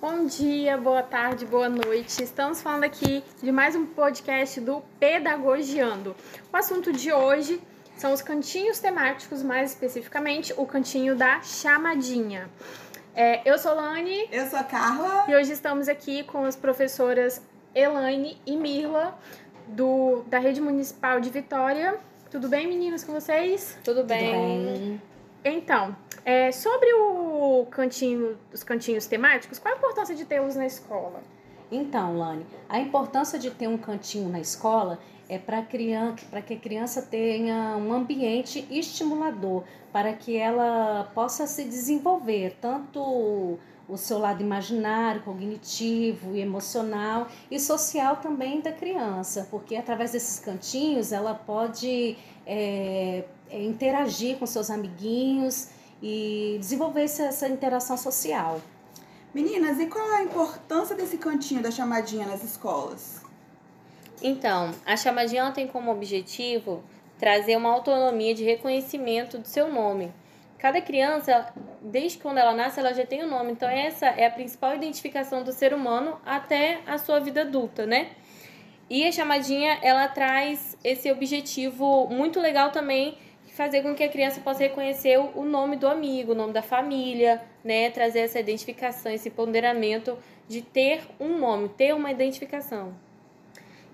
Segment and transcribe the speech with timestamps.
[0.00, 2.22] Bom dia, boa tarde, boa noite.
[2.22, 6.16] Estamos falando aqui de mais um podcast do Pedagogiando.
[6.50, 7.60] O assunto de hoje
[7.98, 12.48] são os cantinhos temáticos, mais especificamente o cantinho da chamadinha.
[13.14, 14.26] É, eu sou Lani.
[14.32, 15.26] Eu sou a Carla.
[15.28, 17.42] E hoje estamos aqui com as professoras
[17.74, 19.18] Elaine e Mirla,
[19.68, 22.00] do, da Rede Municipal de Vitória.
[22.30, 23.76] Tudo bem, meninas, com vocês?
[23.82, 24.32] Tudo bem.
[24.32, 25.02] Tudo bem.
[25.44, 31.20] Então, é, sobre o cantinho, os cantinhos temáticos, qual a importância de tê-los na escola?
[31.72, 36.54] Então, Lani, a importância de ter um cantinho na escola é para criança, para que
[36.54, 43.58] a criança tenha um ambiente estimulador, para que ela possa se desenvolver, tanto
[43.90, 50.38] o seu lado imaginário, cognitivo e emocional e social também da criança, porque através desses
[50.38, 55.68] cantinhos ela pode é, é, interagir com seus amiguinhos
[56.02, 58.60] e desenvolver essa interação social.
[59.34, 63.20] Meninas, e qual a importância desse cantinho da chamadinha nas escolas?
[64.22, 66.82] Então, a chamadinha tem como objetivo
[67.18, 70.12] trazer uma autonomia de reconhecimento do seu nome.
[70.60, 73.52] Cada criança, desde quando ela nasce, ela já tem um nome.
[73.52, 78.10] Então, essa é a principal identificação do ser humano até a sua vida adulta, né?
[78.90, 83.16] E a chamadinha, ela traz esse objetivo muito legal também
[83.52, 87.42] fazer com que a criança possa reconhecer o nome do amigo, o nome da família,
[87.64, 87.90] né?
[87.90, 92.94] Trazer essa identificação, esse ponderamento de ter um nome, ter uma identificação.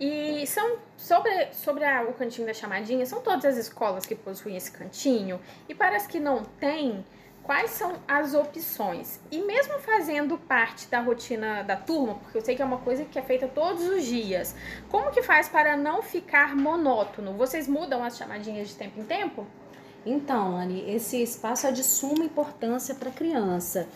[0.00, 4.56] E são sobre, sobre a, o cantinho da chamadinha, são todas as escolas que possuem
[4.56, 5.40] esse cantinho.
[5.68, 7.04] E para as que não têm,
[7.42, 9.18] quais são as opções?
[9.30, 13.04] E mesmo fazendo parte da rotina da turma, porque eu sei que é uma coisa
[13.04, 14.54] que é feita todos os dias,
[14.88, 17.32] como que faz para não ficar monótono?
[17.32, 19.46] Vocês mudam as chamadinhas de tempo em tempo?
[20.06, 23.88] Então, Anne, esse espaço é de suma importância para a criança.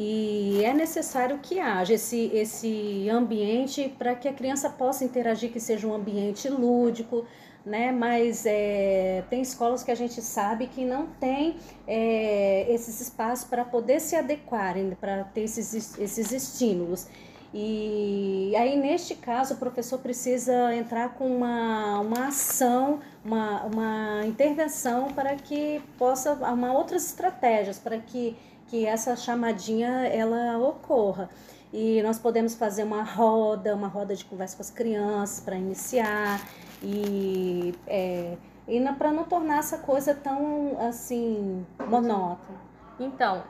[0.00, 5.58] E é necessário que haja esse, esse ambiente para que a criança possa interagir, que
[5.58, 7.26] seja um ambiente lúdico,
[7.66, 7.90] né?
[7.90, 13.64] Mas é, tem escolas que a gente sabe que não tem é, esses espaços para
[13.64, 17.08] poder se adequarem, para ter esses, esses estímulos.
[17.52, 25.08] E aí, neste caso, o professor precisa entrar com uma, uma ação, uma, uma intervenção
[25.08, 28.36] para que possa arrumar outras estratégias, para que
[28.68, 31.28] que essa chamadinha ela ocorra.
[31.72, 36.40] E nós podemos fazer uma roda, uma roda de conversa com as crianças para iniciar
[36.82, 38.36] e, é,
[38.66, 42.58] e para não tornar essa coisa tão assim monótona.
[42.98, 43.42] Então,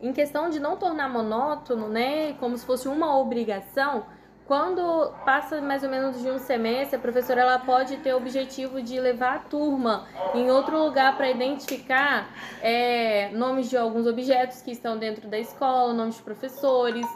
[0.00, 4.04] em questão de não tornar monótono, né, como se fosse uma obrigação,
[4.46, 8.82] quando passa mais ou menos de um semestre, a professora ela pode ter o objetivo
[8.82, 12.28] de levar a turma em outro lugar para identificar
[12.60, 17.06] é, nomes de alguns objetos que estão dentro da escola, nomes de professores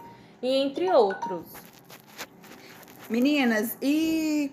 [0.43, 1.45] e entre outros.
[3.11, 4.51] Meninas, e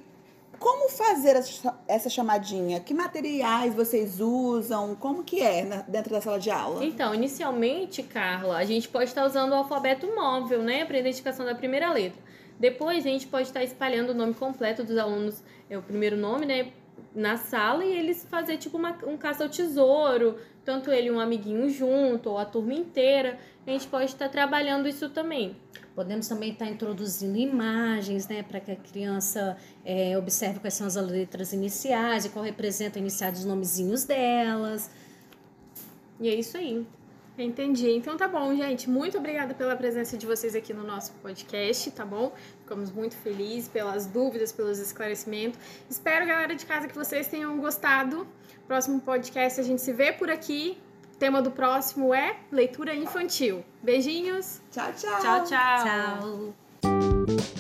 [0.60, 1.42] como fazer
[1.88, 2.80] essa chamadinha?
[2.80, 4.96] Que materiais vocês usam?
[4.96, 6.84] Como que é dentro da sala de aula?
[6.84, 11.54] Então, inicialmente, Carla, a gente pode estar usando o alfabeto móvel, né, para identificação da
[11.54, 12.25] primeira letra.
[12.60, 16.46] Depois a gente pode estar espalhando o nome completo dos alunos, é o primeiro nome,
[16.46, 16.72] né?
[17.14, 21.20] Na sala e eles fazer tipo uma, um caça ao tesouro, tanto ele e um
[21.20, 23.38] amiguinho junto, ou a turma inteira.
[23.66, 25.58] A gente pode estar trabalhando isso também.
[25.94, 30.96] Podemos também estar introduzindo imagens, né, para que a criança é, observe quais são as
[30.96, 34.90] letras iniciais e qual representa a inicial dos nomezinhos delas.
[36.20, 36.86] E é isso aí.
[37.38, 37.92] Entendi.
[37.92, 38.90] Então tá bom, gente.
[38.90, 42.34] Muito obrigada pela presença de vocês aqui no nosso podcast, tá bom?
[42.62, 45.60] Ficamos muito felizes pelas dúvidas, pelos esclarecimentos.
[45.90, 48.26] Espero, galera de casa, que vocês tenham gostado.
[48.68, 50.78] Próximo podcast a gente se vê por aqui.
[51.14, 53.64] O tema do próximo é leitura infantil.
[53.82, 54.62] Beijinhos.
[54.72, 55.22] Tchau, tchau.
[55.22, 56.56] Tchau, tchau.
[56.82, 57.55] Tchau.